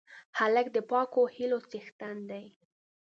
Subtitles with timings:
[0.39, 2.45] هلک د پاکو هیلو څښتن دی.